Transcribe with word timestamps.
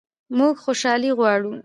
موږ 0.37 0.55
خوشحالي 0.63 1.11
غواړو 1.17 1.51